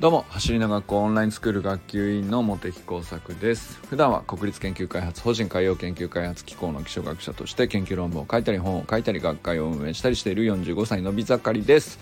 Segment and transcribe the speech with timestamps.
[0.00, 3.80] どうも走りの学校オンラインスクール学級委員の茂木耕作です。
[3.88, 11.98] 普段は国立研究開発法人海洋研究開発機構の気象学者として研究論文を書いたり本を書いたり学会を運営したりしている45歳のび盛りです。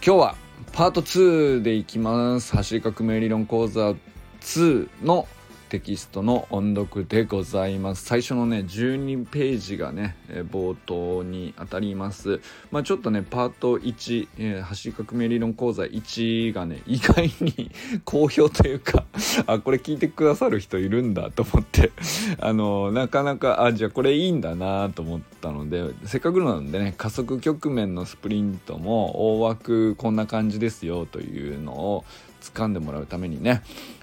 [0.00, 0.36] 今日は
[0.72, 2.54] パート2でいきます。
[2.54, 3.96] 走り革命理論講座
[4.40, 5.26] 2の
[5.68, 8.04] テキストの音読でございます。
[8.04, 10.16] 最初のね12ページがね、
[10.50, 12.40] 冒頭にあたります。
[12.70, 17.70] まあちょっとねパート1、えー、走り革命理論講座1がね 意外に
[18.04, 19.04] 好評というか
[19.46, 21.92] あこれ聞いてくださる人いるんだと思って。
[22.40, 32.04] あのなかなかあじゃあこれいいんだなと思ったのでせっかくなのでね加速局面のスプリントも大枠こんな感じですよというのを
[32.40, 33.62] 掴んでもらうためにね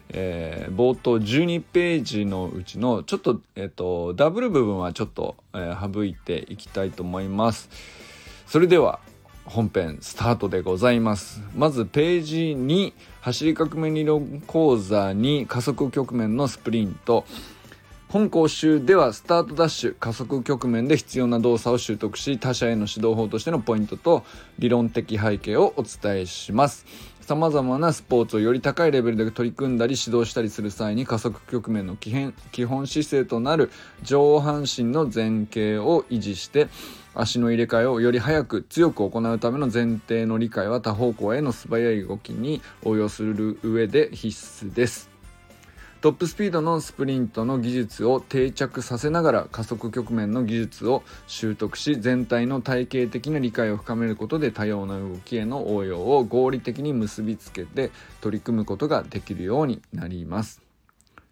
[0.09, 7.69] えー、冒頭12ページのうちのちょっと,、えーと、ダブル部分はちょっと、えー、省いていきたいと思います。
[8.47, 8.99] それでは
[9.45, 11.41] 本編スタートでございます。
[11.55, 17.25] まずページ2走り革命理論講座に加速局面のスプリント。
[18.07, 24.23] 本講習ではスタートダッシュ加速局面で必要な動作を習得し他者への指導法としてのポイントと
[24.57, 26.85] 理論的背景をお伝えします。
[27.25, 33.71] さまざまなスポーツをより高いレベルで取り組んだり指導したりする際に加速局面の基本姿勢となる
[34.03, 36.67] 上半身の前傾を維持して
[37.15, 44.27] 足の入れ替えをより早く強く行うための前提の理解は多方向への素早い動きに応用する上で必
[44.67, 45.14] 須です。
[46.05, 57.89] トップスピードのスプリントの技術を定着させながら加速局面の技術を習得し全体の体系的な理解を深めることで多様な動きへの応用を合理的に結びつけて
[58.21, 60.61] 取り組むことができるようになります。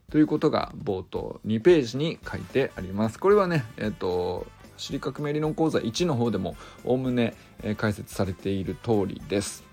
[0.10, 3.20] ということが冒頭2ページに書いてあります。
[3.20, 7.36] これはね、えっ、と、知り革命理論講座1の方でもおおむね
[7.78, 9.73] 解説されている通りです。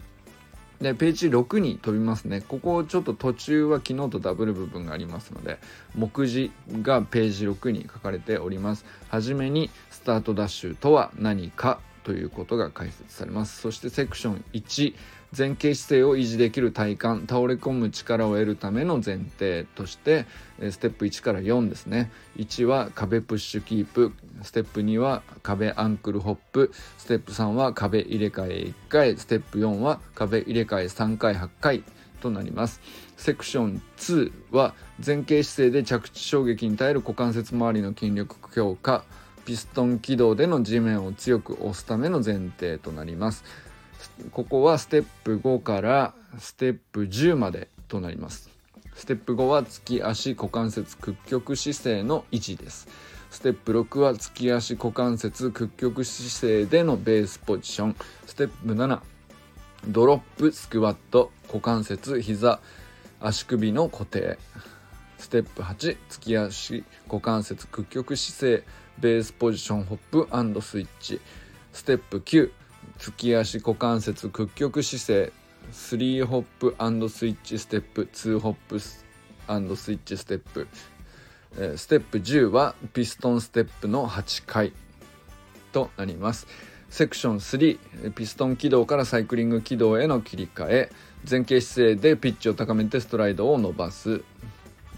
[0.80, 2.40] でページ6に飛びますね。
[2.40, 5.58] ここちょっと途中は昨日とダブル部分がありますので
[5.94, 8.86] 目次がページ6に書かれております。
[9.08, 13.60] はじめにスタートダッシュとは何かということが解説されます。
[13.60, 14.94] そしてセクション1
[15.38, 20.26] 前傾姿勢を維持できる体幹倒れ込む力を得るための前提として
[20.58, 22.10] ステップ1から4ですね。
[22.36, 24.12] 1は壁プッシュキープ
[24.42, 31.84] ステップ2は壁アンクルホップステップ3は壁入れ替え1回ステップ4は壁入れ替え3回8回
[32.20, 32.80] となります。
[33.16, 34.74] セクション2は
[35.06, 39.04] 前傾姿勢で着地衝撃に耐える股関節周りの筋力強化
[39.44, 43.44] ピストン軌道での地面を強く押すための前提となります。
[44.32, 48.50] ここはステップ5からステップ10までとなります。
[48.94, 52.88] ステップ5は突き足股関節屈曲姿勢の維持です。
[53.30, 57.96] ステップ6は突き足股関節屈曲姿勢でのベースポジション。
[58.26, 59.00] ステップ7
[59.86, 62.60] ドロップスクワット股関節膝
[63.20, 64.38] 足首の固定。
[65.18, 68.64] ステップ8突き足股関節屈曲姿勢。
[69.00, 71.20] ベースポジションホップスイッチ。
[71.72, 72.50] ステップ9
[72.98, 75.32] 突き足股関節屈曲姿勢
[75.72, 76.74] 3ホップ
[77.08, 79.04] スイッチステップ2ホップス
[79.48, 80.68] イッチステップ。
[81.76, 84.72] ステップ10はピストンステップの8回
[85.72, 86.46] となります。
[86.90, 90.90] セクション3ピストン軌道からサイクリング軌道への切り替え。
[91.28, 94.22] 前傾姿勢でピッチを高めてストライドを伸ばす。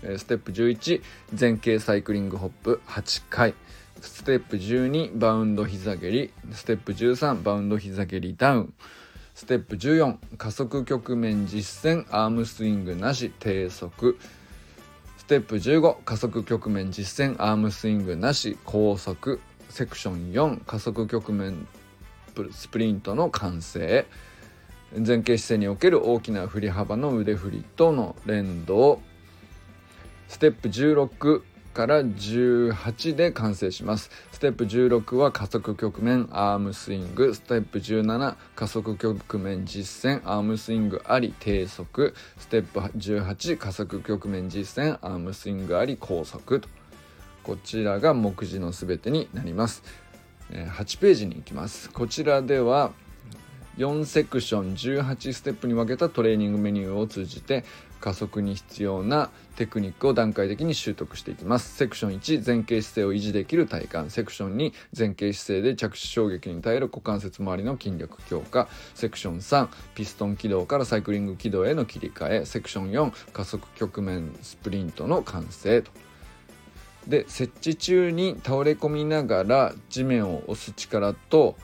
[0.02, 1.02] ステップ11
[1.38, 3.54] 前傾サイクリングホップ8回。
[4.02, 8.74] ステップ12バウンド膝蹴りステップ13バウンド膝蹴りダウン
[9.32, 14.18] ステップ14加速局面実践アームスイングなし低速。
[15.18, 19.40] ステップ15加速局面実践アームスイングなし高速
[19.70, 21.68] セクション4加速局面
[22.50, 24.04] スプリントの完成。
[24.92, 29.00] 前傾姿勢における大きな振り幅の腕振りとの連動。
[30.26, 34.10] ステップ16から18で完成します。
[34.30, 37.34] ステップ16は加速局面アームスイング。
[37.34, 42.14] ステップ17加速局面実践アームスイングあり低速。
[42.36, 46.60] ステップ18加速局面実践アームスイングあり高速。
[46.60, 46.68] と。
[47.42, 49.82] こちらが目次の全てになります。
[50.50, 51.90] 8ページに行きます。
[51.90, 52.92] こちらでは
[53.78, 57.64] 4セクション18ステップに分けたトレーニングメニューを通じて
[58.00, 61.76] 加速に必要なテクニックを段階的に習得していきます。
[61.76, 64.10] セクション1前傾姿勢を維持できる体幹。
[64.10, 66.88] セクション2前傾姿勢で着地衝撃に耐える。
[66.88, 68.68] 股関節周りの筋力強化。
[68.94, 72.44] セクション3ピストン軌道からサイクリング軌道への切り替え。
[72.44, 75.92] セクション4加速局面スプリントの完成と。
[77.06, 81.56] で設置中に倒れ込みながら地面を押す力と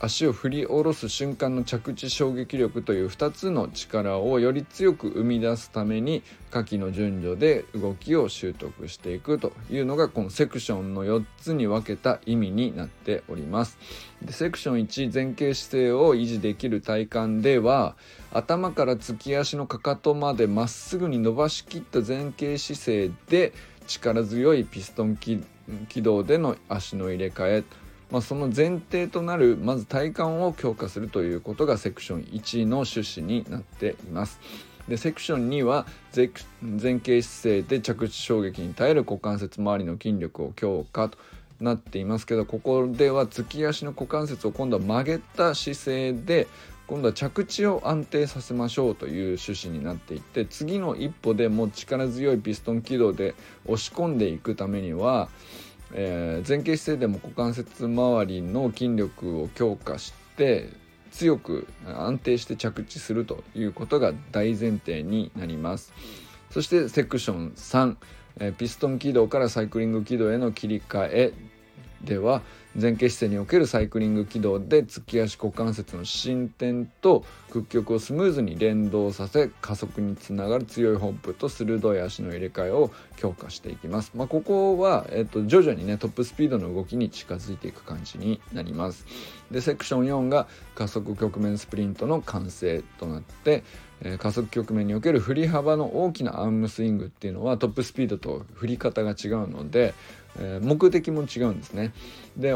[0.00, 13.76] 足を振り下ろす瞬間の着地衝撃力という2つの力をより強く生み出すために下記の順序で動きを習得していくというのがこのセクションの4つに分けた意味になっております。
[14.22, 17.96] でセクション1前傾姿勢を維持できる体幹では
[18.32, 23.52] 頭から突き足のかかとまでまっすぐに伸ばしきった前傾姿勢で
[23.88, 25.42] 力強いピストン軌
[26.02, 27.87] 道での足の入れ替え。
[28.10, 34.40] まあ、その前提となるまず体幹を強化するということがセクション1の趣旨になっています。
[34.88, 36.28] でセクション2は前
[36.96, 41.18] 傾姿勢で着地衝撃に耐える股関節周りの筋力を強化と
[41.60, 46.46] なっていますけどここでは突き足の股関節を今度は曲げた姿勢で
[46.86, 53.34] 今度は着地を安定させましょうという趣旨になっていって次の一歩でも力強いピストン軌道で
[53.66, 55.28] 押し込んでいくためには
[55.92, 60.68] えー、前傾姿勢でも股関節周りの筋力を強化して
[61.10, 65.92] 強く安定して着地するということが大前提になります。
[66.50, 67.96] そしてセクション3、
[68.40, 71.32] えー、ピストン軌道からサイクリング軌道への切り替え
[72.02, 72.42] では
[72.80, 84.12] 前傾姿勢におけるサイクリング軌道で突き足股関節の進展と屈曲をスムーズに連動させ加速につながる強いホップと鋭い足の入れ替えを強化していきます。
[84.14, 89.06] まあ、ここは、えっと、徐々にねトップスピードの動きに近づいていく感じになります。
[89.50, 93.64] でセクション4が加速局面スプリントの完成となって、
[94.02, 99.94] えー、加速局面における振り幅の大きなアームスイングっていうのはトップスピードと振り方が違うので
[100.40, 101.92] えー、目的も違うんですね。
[102.36, 102.54] で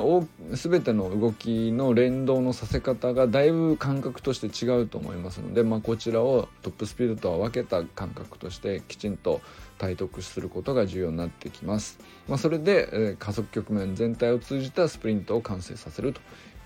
[0.53, 9.41] 全ての動きの連動のさせ方がだいぶ感覚として違うと思いますので、まあ、こちらをトップスピードとは分けた感覚としてきちんと
[9.79, 11.99] 体得することが重要になってきます。
[12.29, 16.21] まあ、それで、えー、加速局面全体を通じたスプリントを完成させると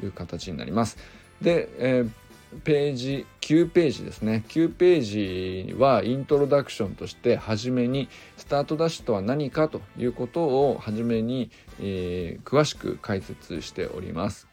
[0.04, 0.98] いう形になります。
[1.40, 2.10] で、えー
[2.64, 4.44] ページ9ページですね。
[4.48, 11.50] 9ページはイントロダクションとして初めにスタートダッシュとは何かということを初めに、
[11.80, 14.45] えー、詳しく解説しております。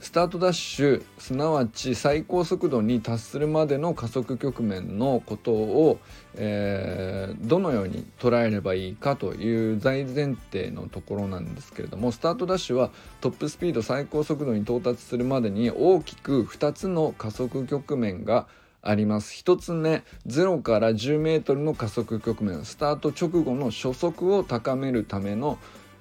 [0.00, 5.98] スタートダッシュすなわち最高速度に達するまでの加速局面のことを、
[6.36, 18.46] えー、どのように捉えればいいかという大前提のところなんですけれどもスタートダッシュはトップスピード最高速度に到達するまでに大きく2つの加速局面が
[18.82, 19.34] あります。
[19.44, 22.64] 1つ目0から 10m の加速局面。
[22.64, 25.58] スタート直後の初速を高めるための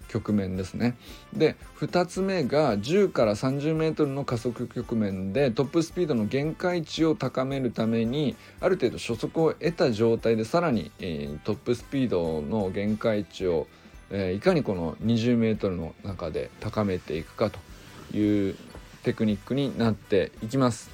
[0.09, 0.97] 局面ですね
[1.33, 13.67] で2つ目が10から 30m の加速局面でトップスピードの限界値を高めるためにある程度初速を得た状態でさらに、えー、トップスピードの限界値を、
[14.09, 18.55] えー、いかにこの 20m の中で高めていくかという
[19.03, 20.91] テクニックになっていきます。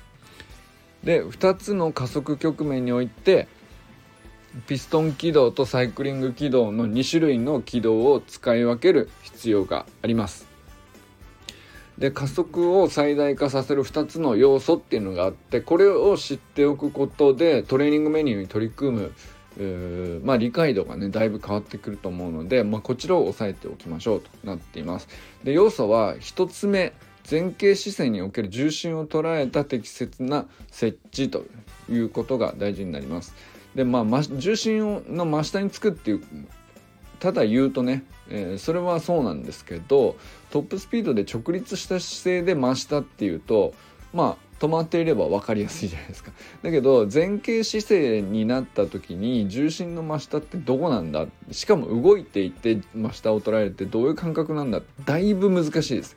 [1.03, 3.47] で2つの加速局面において
[4.68, 10.48] ピストン軌道とサイクリング軌道の2種類の軌道を使い分ける必要があります。
[11.98, 19.12] で加速を最大化させる2つの要素っていうのがあってこれを知っておくことでトレーニングメニューに取り組む
[20.24, 25.07] まあ、理解度がねだいぶ変わってくると思うので、まあ、こちらを押さえておきましょうとなっています。
[25.46, 26.94] で要素は1つ目
[27.30, 31.45] 前傾姿勢における重心を捉えた適切な設置と
[31.90, 33.33] いうことが大事になります。
[33.75, 36.23] でまあ重心の真下につくっていう
[37.19, 40.15] ただ言うとね、えー、それはそうなんですけど
[40.49, 43.73] トップスピードで直立した姿勢で真下っていうと
[44.13, 46.31] まあ止まっていれば分かりやすいじゃないですか。
[46.61, 51.27] だけど前傾姿勢になった時に重心の真下ってどこなんだ？
[51.51, 54.81] しかも動いていて真下を捉えるってどういう感覚なんだ？
[55.03, 56.15] だいぶ難しいです。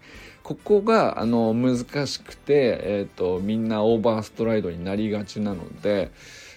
[0.48, 6.10] ここがあの難しくて、えーとみんなオーバーストライドになりがちなので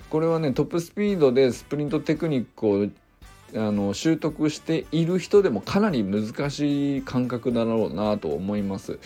[0.09, 2.87] これはねトップスピードでスプリントテクニックを
[3.53, 8.97] あの習得している人でもかなり難しい感覚だろうなと思います。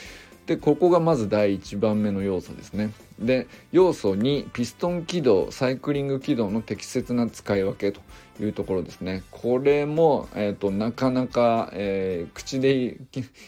[0.46, 2.92] でここがまず第1番目の要素ですね。
[3.18, 8.01] で要素2ピストン軌道サイクリング軌道の適切な使い分けと
[8.44, 9.24] いうところですね。
[9.32, 12.98] これも、えーと、なかなか、えー、口で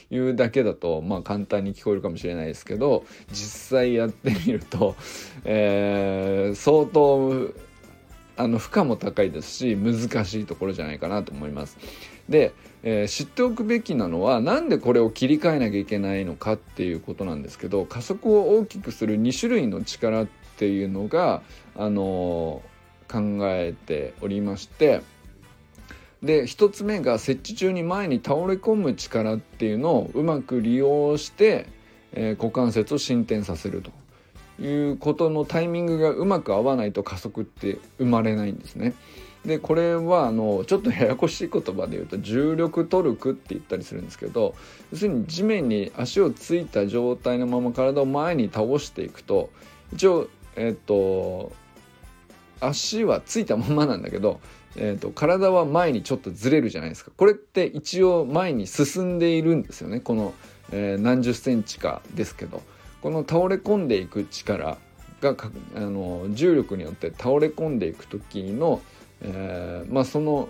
[0.09, 4.95] 言うだけだと、まあ、簡単に聞こえるかもしれないですけど実際やってみると、
[5.43, 7.51] えー、相当
[8.37, 11.77] あの負荷も高いですし難しいところじゃないかなと思います。
[12.29, 12.53] で、
[12.83, 20.27] えー、知っておくべきなのはなんでこれを切り替えなきゃいけないのかっていうことなんですけど加速を大きくする2種類の力っ
[20.57, 21.41] ていうのが、
[21.75, 22.76] あのー、
[23.09, 25.01] 考えておりまして
[26.23, 31.67] で1つ目が設置中に前に倒れ込む力っていうのをうまく利用して
[32.13, 33.91] えー、股関節を伸展させると
[34.61, 38.93] いうことのタイミングがうまく合わないと加速って生まれないんですね。
[39.45, 44.55] でこれはあのちょっとややこしい言葉で言うと重力トルクって言ったりするんですけど
[44.91, 49.49] 要するに地面に足をついた状態のまま体を前に倒していくと
[49.93, 51.53] 一応えっ、と
[52.59, 54.39] 足はついたままなんだけど、
[54.75, 57.11] えーと、体は前にちょっとずれるじゃないですか。
[57.15, 59.99] これって一応前に進んでいるんですよね。
[59.99, 60.33] この、
[60.71, 62.61] えー、何十センチかですけど。
[63.01, 64.77] この倒れ込んでいく力
[65.21, 65.35] が
[65.75, 68.81] あの重力によって倒れ込んでいく時の
[69.21, 70.49] えー、まあその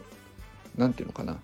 [0.78, 1.38] 何て言うのかな。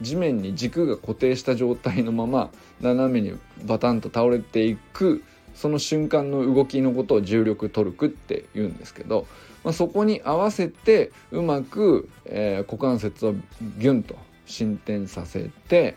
[0.00, 2.50] 地面に軸が固定した状態のまま
[2.80, 5.22] 斜めにバタンと倒れていく
[5.54, 9.26] その瞬間の動きのことを重力トルクって言うんですけど、
[9.64, 13.34] まあ、そこに合わせてうまく、えー、股関節を
[13.78, 14.16] ギュンと
[14.46, 15.96] 進展させて、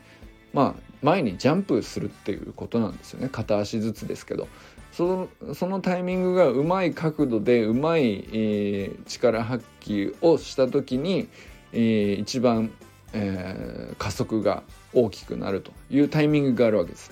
[0.54, 4.48] まあ、前にジャンプするっていうことなんですよね片足ずつですけど
[4.92, 11.28] そのそのタイミングがうまい角度でうまい、えー、力発揮をした時に、
[11.72, 12.72] えー、一番、
[13.12, 14.62] えー、加速が
[14.94, 17.12] 大きくなるというタイミングがあるわけです。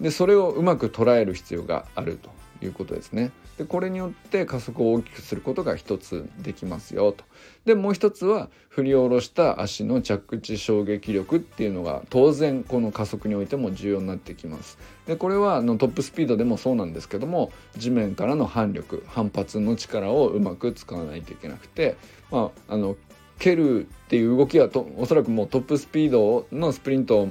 [0.00, 2.30] でそれをうまく捉える必要があると
[2.64, 3.30] いうことですね。
[3.58, 7.24] でこれによって加速を大きくすることが一つできますよと。
[7.64, 14.78] でもう一つは振り下ろした足の着地衝撃力っていうのが当然この加速においても重要になってきます。
[15.06, 21.96] でこれはあのトップスピードでもそうなんですけども地面からの反力反発の力をうまく使わないといけなくて、
[22.30, 22.96] まあ、あの
[23.38, 27.30] 蹴るっていう動きはとおそらくもうトップスピードのスプリントを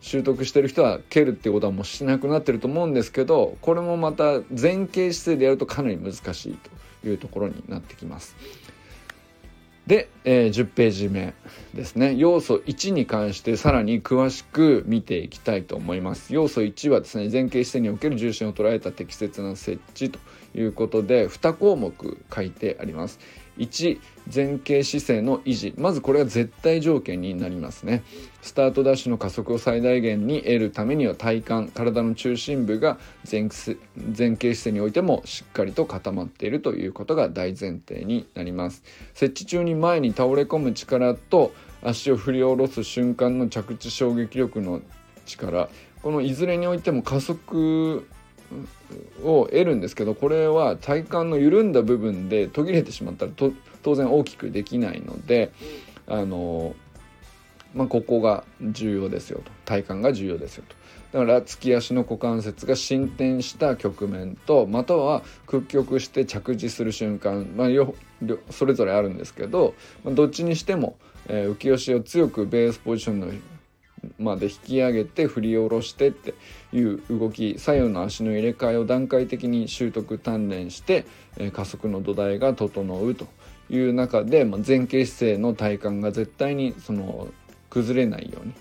[0.00, 6.58] 習得してる人は蹴るってことはもうしなくなってると思うんですけどこれもまた前傾姿勢でやるとかなり難しい
[7.02, 8.36] というところになってきます。
[9.86, 11.34] で、えー、10ページ目
[11.74, 12.14] ですね。
[12.14, 16.32] 要素1に関してさらに詳しく見ていきたいと思います。
[16.32, 20.20] 要素1はですね前傾姿勢における重心を捉えた適切な設置と
[20.54, 23.18] いうことで2項目書いてあります。
[23.58, 24.00] 1
[24.32, 25.74] 前傾姿勢の維持。
[25.76, 28.02] まずこれは絶対条件になりますね。
[28.42, 32.98] スタートダッシュの加速を最大限に得るためには体幹体の中心部が
[33.30, 38.82] 前前傾姿勢においてもしっかりと固まっているということが大前提になります。
[39.14, 41.52] 設置中に前に倒れ込む力と
[41.82, 44.80] 足を振り下ろす瞬間の着地衝撃力の
[45.26, 45.68] 力。
[46.02, 48.06] このいずれにおいても加速
[49.22, 53.32] を得るんですけどこれは体幹の緩んだ部分で途切れてしまったら
[53.82, 55.52] 当然大きくできないので
[56.06, 56.74] あの、
[57.74, 60.80] まあ、ここが重要ですよと体幹が重要ですよと。
[61.12, 67.68] だから突き足の股関節が進展した局面とまたは屈曲して着地する瞬間、まあ、
[68.50, 73.26] それぞれあるんですけど、まあ、どっちにしても、えー、浮き足を強くベースポジションの
[74.20, 76.34] まで引き上げて振り下ろしてって
[76.72, 81.06] いう動き左右の足の入れ替えを段階的に習得鍛錬して、
[81.38, 83.26] え加速の土台が整うと
[83.70, 87.28] いう中で、ま、前傾姿勢の体幹が絶対にその
[87.70, 88.52] 崩れないように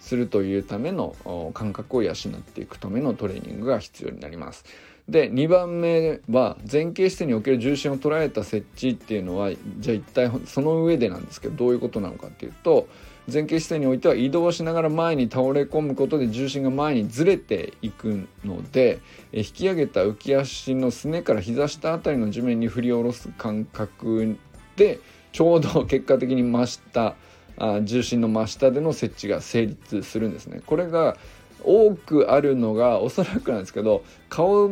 [0.00, 1.14] するというための
[1.54, 4.64] 感覚を養っていくためのトレーニングが必要になります。
[5.08, 12.88] で2番目は前傾姿勢における重心を捉えた設置っていうのはじゃあ一体その上でなんですけどどういうことなのかっていうと
[13.32, 19.00] 前傾姿勢においては移動しながら前に倒れ込むことで重心が前にずれていくので
[19.32, 24.36] 引き上げた浮き足のすねから膝下あたりの地面に振り下ろす感覚
[24.76, 24.98] で
[25.32, 27.14] ちょうど結果的に真下
[27.56, 30.62] あ重心の真下での設置が成立するんですね。
[30.64, 31.16] これが
[31.62, 34.70] 多くあるのがおそらくなんですけど顔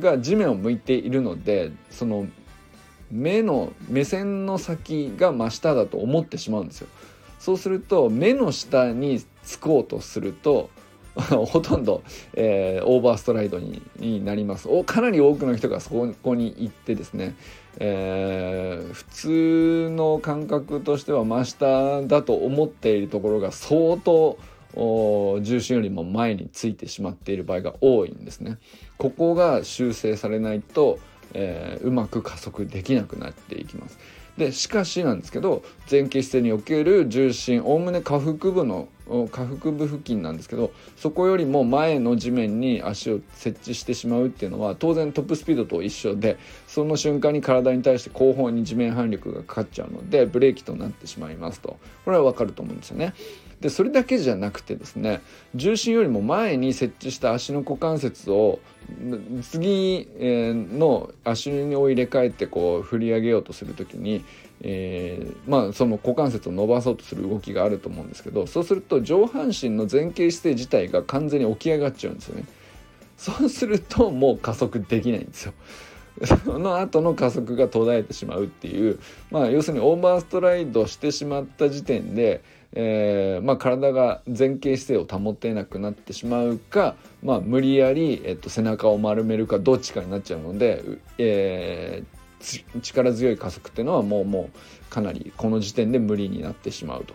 [0.00, 2.26] が地面を向いているのでその
[3.10, 6.88] 目の目線の先が真下だと思ってしまうんですよ。
[7.40, 10.70] そうすると目の下につこうとすると
[11.16, 12.02] ほとんど、
[12.34, 17.34] えー、オーバーストライドにになりますおかなり多くの人がそこに行ってですね、
[17.78, 24.38] えー、普通の感覚としては真下だと思っているところが相当
[24.74, 28.58] 重心よりも前についてしまっている場合が多いんですね。
[28.98, 31.00] ここが修正されないと、
[31.34, 33.98] えー、うまく加速できなくなっていきます。
[34.36, 38.88] でしかしなんですけど前傾姿勢における重心おおむね下腹部の
[39.30, 53.14] 下腹部付近なんですけどそこよりも前の地面に足を設置してしまうっていうのは当然トップスピードと一緒でその瞬間に体に対して後方に地面反力がかかっちゃうのでブレーキとなってしまいますとこれは分かると思うんですよね。
[53.60, 55.20] でそれだけじゃなくてですね
[55.54, 58.58] 重心よりも前に設置した足の股関節を
[59.42, 64.24] 次の足を入れ替えてこう振り上げようとする時に、
[64.62, 72.44] えー、まあその股関節を伸ばそうとする動きがあると思うんですけどそうすると上半身の前傾姿勢自体が完全に起き上がっちゃうんですよね。
[73.16, 75.52] そうするともう加速できないんですよ。
[76.24, 78.98] その後の加速が途絶えてしまうっていう、
[79.30, 90.84] まあ、要するにオーバーストライドしてしまった時点で、えーまあ、体が前傾姿勢を保てなくなってしまうか、まあ、無理やり、えっと、背中を丸めるかどっちかになっちゃうので、
[91.18, 92.19] えー、
[92.82, 97.14] 力強い加速っていうのはもうもうかなりこの時点で無理になってしまうと。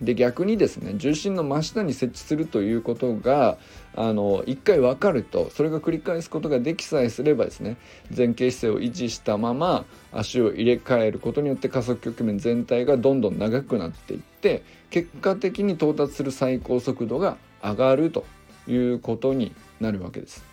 [0.00, 3.58] で逆にですね重心の真下に設置するということが
[3.96, 7.76] あの一回分かるとそれが繰り返すことができさえすればですね
[8.16, 18.24] 前傾姿勢を維持したまま足を入れ替えることによって加速局面全体がどんどん長くなっていって結果的に到達する最高速度が上がると
[18.68, 20.47] いうことになるわけです。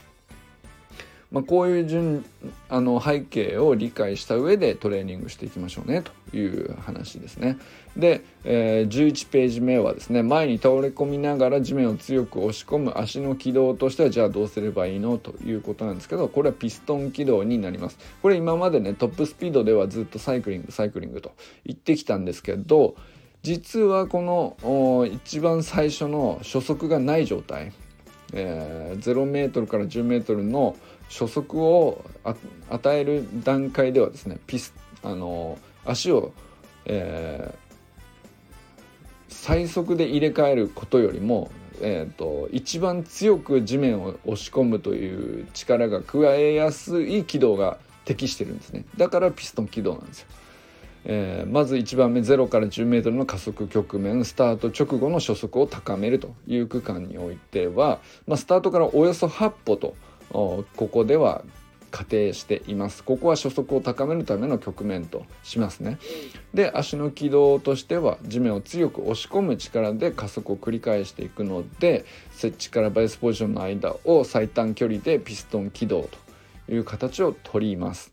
[1.31, 2.25] まあ、こういう順
[2.69, 7.57] あの背景を理解した上でトレーニングしていきましょうねという話ですね。
[7.97, 15.17] で、えー、11ページ目はですね前に倒れ込みながら地面を強く押し込む足の軌道としてはじゃあどうすればいいの？
[15.17, 17.97] ということなんですけどこれはピストン軌道になります。
[18.21, 21.31] これ今までねトップスピードではずっとサイクリングサイクリングと
[21.65, 22.95] 言ってきたんですけど
[23.43, 27.71] 実はこの一番最初の初速がない状態、
[28.33, 30.75] えー、0メートルから10メートルの
[31.09, 32.03] 初速を
[32.69, 36.33] 与える段階ではですねピスあの足を、
[36.85, 37.65] えー、
[39.29, 50.27] 最速で入れ替えることよりも、えーと、一番強く地面を押し込むという力が加えやすい軌道が適してるんですねだからピストン軌道なんですよ。
[51.07, 59.95] えー、まず1番目0から 10m の加速局面スタート直後の初速を高めるという区間においては、まあ、スタートからおよそ8歩と
[60.29, 61.43] ここでは
[61.95, 63.05] 仮定しています。
[63.05, 65.97] ここは初速を高めるための局面としますね。
[66.53, 76.09] で足の軌道としては地面を強く押し込む力で加速を繰り返していくので設置からベースポジションの間を最短距離でピストン軌道
[76.67, 78.11] という形をとります。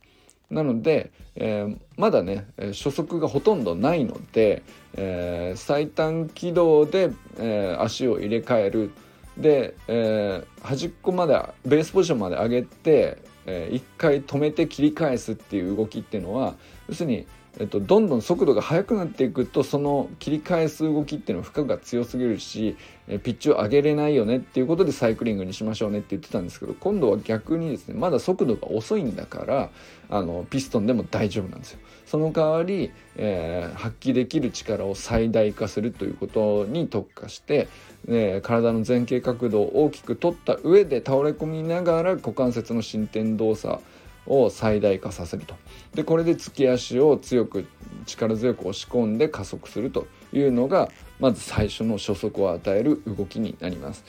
[0.49, 4.63] なので、えー、まだね初速がほとんどないので、
[4.95, 8.93] えー、最短軌道で、えー、足を入れ替える
[9.37, 16.55] で、えー、端っこまでベースポジションまで上げて、えー、一回止めて切り返すっていう動きっていうのは
[16.89, 17.27] 要するに、
[17.61, 22.77] えっと、どんどん速度が速くなっていくとその切り返す動きっていうのは負荷が強すぎるし、
[23.09, 29.71] え、ピッチを上げれないよねっていうことでサイクリングにしましょうねって言ってたんですけど今度は逆にですねまだ速度が遅いんだから
[30.09, 31.79] あのピストンでも大丈夫なんですよ。
[32.07, 37.69] その代わり、えー、発揮できる力を最大化するということに特化して、
[38.09, 43.79] えー、体の前傾角度を大きく取った上で倒れ込みながら股関節の伸展動作
[44.27, 45.55] を最大化させると。
[45.95, 47.67] でこれで突き足を強く
[48.07, 54.05] 力強く押し込んで加速するというのがまず最初の初速を与える動きになります。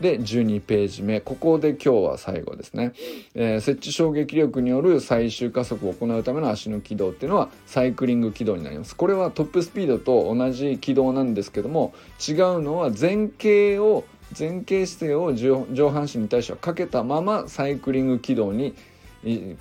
[0.00, 1.20] で12ページ目。
[1.20, 2.92] ここで今日は最後ですね、
[3.34, 8.96] えー、設置衝撃力による最終加速を行うための足の軌道っていうのはサイクリング軌道になります。
[8.96, 11.94] これはトップスピードと同じ軌道なんですけども
[12.26, 14.04] 違うのは前傾を
[14.36, 15.34] 前傾姿勢を
[15.72, 18.74] 上半身に対してはかけたままサイクリング軌道に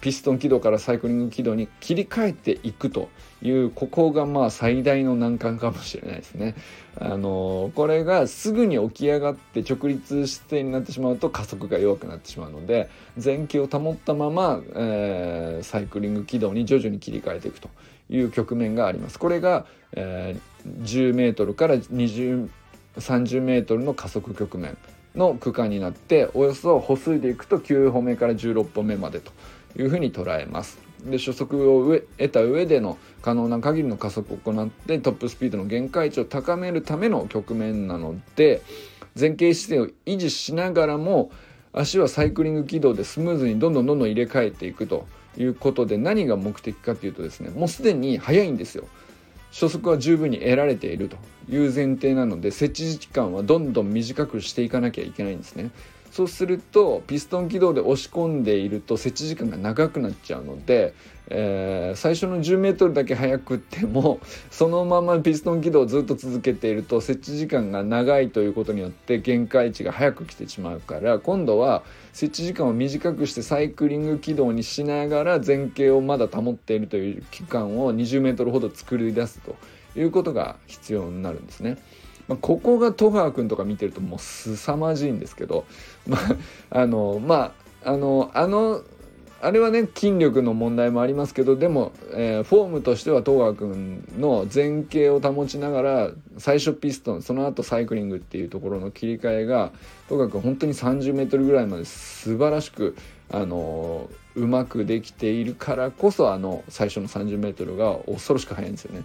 [0.02, 3.10] ピストン軌道からサイクリング軌道に切り替えていくと
[3.42, 6.56] いうここがまあ最大の難関かもしれないですね。
[7.00, 12.90] あのこれがすぐに起き上がって直立姿勢になってしまうと加速が弱くなってしまうので
[13.24, 17.70] 前傾を保ったまま、えー、サイクリング軌道に徐々に切り替えていくと
[18.10, 19.18] いう局面があります。
[19.18, 22.50] これが、えー、10メートルから20
[22.98, 24.78] 30メートルの加速局面
[25.16, 29.32] の区間になっておよそ歩数でいくと9歩目から16歩目までと
[29.78, 30.78] いうふうに捉えます。
[31.06, 38.62] で初速を得た上での可能な限りの加速を行ってトップスピードの限界値を高めるための局面なので
[39.20, 41.32] 前傾姿勢を維持しながらも
[41.74, 45.06] 足はサイクリング軌道でスムーズにどんどんどんどん入れ替えていくと
[45.38, 48.86] いうことで何が目的かというとですねもうすでに速いんですよ。
[49.52, 55.70] 初速は十分に得られているという前提なので設置時間はどんどん短くしていかなきゃいけないんですね。
[56.14, 60.94] そうするとピストン軌道で押し込んでいると設置時間が長くなっちゃうので、
[61.28, 64.20] えー、最初の 10m だけ速くっても
[64.52, 79.56] そのままピストン軌道をずっと続けていると設置時間が長いということによって限界値が早く来てしまうから今度は設置時間を短くしてサイクリング軌道にしながら前傾をまだ保っているという期間を 20m ほど作り出すと
[80.00, 81.80] いうことが必要になるんですね。
[82.28, 85.66] まあ、ここが戸川君とか見てるともう凄まじいんですけど、
[86.08, 88.82] まあ、あのまああのあの
[89.44, 99.74] あれはね筋力の問題もありますけどでも、えー、フォームとしては東川君の前傾を保ちながら最初ピストンその後サイクリングっていうところの切り替えが
[100.08, 102.96] 東川君本当に 30m ぐらいまで素晴らしく、
[103.30, 109.04] あのー、うまくできているからこそあの最初の 30m が恐ろしく速いんですよね。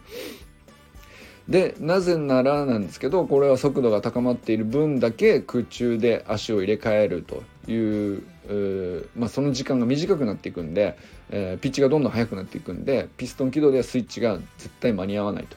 [1.49, 8.23] でなぜならなんですけどこれは速度が高まっている分だけ空中で足を入れ替えるという
[9.15, 10.97] まあ、その時間が短くなっていくんで、
[11.29, 15.57] えー、ピッチがどんどん速くなっていくんでピストン軌道ではスイッチが絶対間に合わないと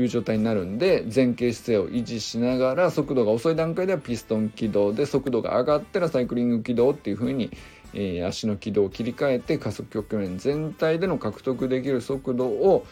[0.00, 7.50] いう状態になるんで前傾姿勢を維持しながら速度が遅い段階ではピストン軌道で速度が上がったらサイクリング軌道っていう風に、
[7.92, 12.84] えー、足の軌道を切り替えて加速局面全体での獲得できる速度を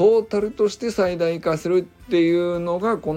[0.00, 3.12] トータルとして最大化するっていうのがこ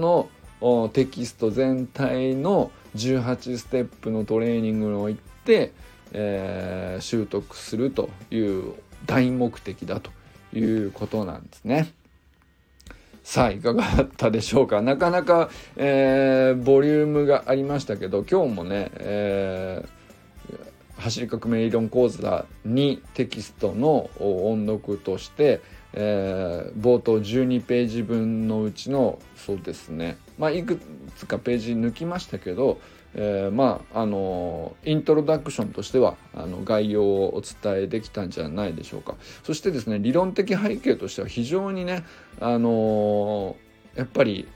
[0.59, 5.71] のテキスト全体の18ステップのトレーニングにおいて、
[6.11, 8.73] えー、習得するという
[9.05, 10.11] 大目的だと
[10.53, 11.93] いうことなんですね。
[13.23, 14.81] さあいかがだったでしょうか？
[14.81, 25.61] なかなか、えー、ボリュームがありましたけど今日もね、えー、走り革命理論講座にテキストの音読として、
[25.93, 30.17] えー、冒頭12ページ分のうちのそうですね。
[30.37, 30.79] まあいく
[31.15, 32.79] つかページ抜きましたけど
[33.15, 39.15] えー、まああのイントロダクションとしてはあの概要をお伝えできたんじゃないでしょうか。
[39.43, 42.03] そしてですね理論的背景としては非常にね
[42.39, 43.55] あの
[43.95, 44.47] やっぱり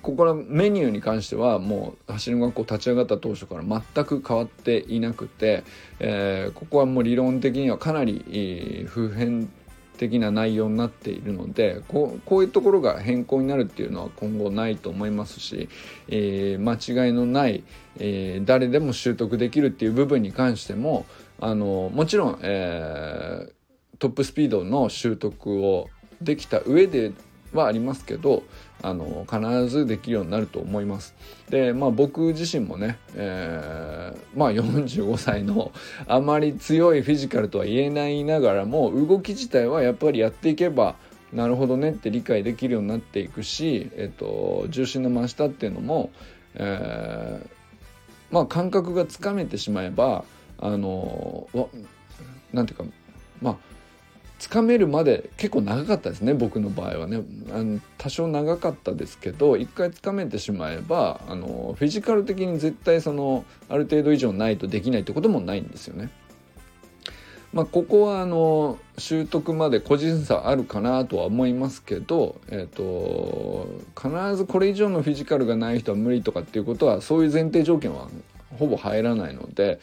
[0.00, 5.64] ここらメニューに関してはもう走り学校立ち上がった当初から全く変わっていなくて、
[6.00, 9.50] えー、ここはもう理論的にはかなり普遍
[9.98, 15.68] 的な内容になっているのでこうこういうところが変更になるっていうのは今後ないと思いますし、
[16.08, 17.62] えー、間違いのない、
[17.98, 21.06] えー、誰でも習得できるっていう部分に関しても
[21.40, 23.52] あのもちろん、えー、
[23.98, 25.88] トップスピードの習得を
[26.20, 27.12] できた上で
[27.52, 28.42] はありますけど
[28.82, 31.14] あの必ずできるようになると思います。
[31.48, 35.72] でまあ僕自身もね、えー、まあ45歳の
[36.06, 40.96] あまり強いフィジカルとは言えないながらも動き自体はやっぱりやっていけば
[41.32, 46.10] なるほどねって理解できるようになっていくし、えっと、重心の真下っていうのも、
[46.54, 50.24] えー、まあ感覚がつかめてしまえば
[50.58, 51.48] あの
[52.52, 52.84] なんていうか
[53.40, 53.71] まあ
[54.42, 57.22] つかめるまで結構長かったですね僕の場合はね
[57.54, 66.10] あの多少長かったですけど一回つかめてしまえばあのフィジカル的に絶対そのある程度以上ないとできないってこともないんですよね。
[67.52, 78.08] まあ、ここはあの習得まで個人差あるかなとは思いますけど、えーと、と必ずこれ以上のフィジカルがない人は無理とかっていうことはそういう前提条件は
[78.58, 79.78] ほぼ入らないので、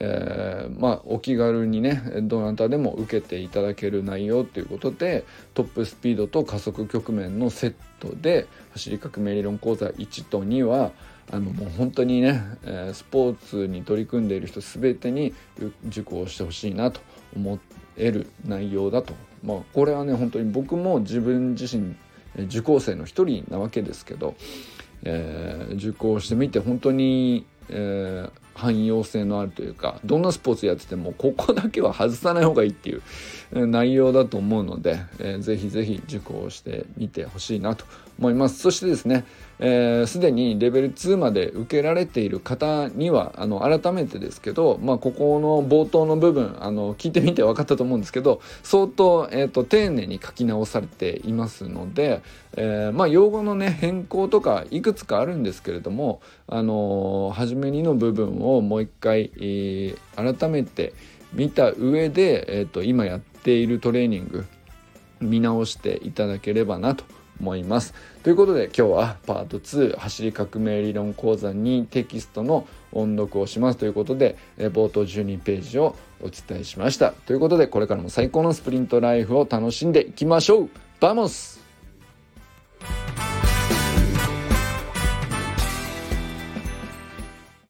[0.00, 5.24] えー、まあお気軽にねどなたでも受けていただける内容ということで
[5.54, 10.92] トップスピードと加速局面のセットで走り革命理論講座1と2は
[11.30, 15.34] あのもう本当にね、えー、スポーツに取り組んでいる人全てに
[15.86, 17.00] 受講してほしいなと
[17.36, 17.58] 思
[17.96, 21.94] える内容だと、まあ、これはね本当に僕も自分自身
[22.36, 24.34] 受講生の一人なわけですけど、
[25.04, 37.84] えー、受講してみて本当に、えー、汎用性のあるというかどんなスポーツやっててもここだけは外さない方がいいっていう内容だと思うので、えー、ぜひぜひ受講してみてほしいなと
[38.22, 38.60] 思います。
[38.60, 39.24] そしてですね
[39.58, 52.22] すで、えー、にレベル2まで受けられている方にはあの改めてですけど、まあ、ここの冒頭の部分あの聞いてみて分かったと思うんですけど相当、えーと、丁寧に書き直されていますので、
[52.56, 60.94] えー、まあ、用語のね変更とかいくつかあるんですけれども、あのー、初めにの部分をもう一回、えー、改めて
[61.32, 64.44] 見た上で、えーと今やっているトレーニング
[65.20, 67.04] 見直していただければなと
[67.42, 67.92] 思います。
[68.22, 77.12] ということで今日はパート2走り革命理論講座にテキストの音読をしますということで、え冒頭12ページをお伝えしました。
[77.12, 81.60] ということでこれからも最高のスプリントライフを楽しんでいきましょうバモス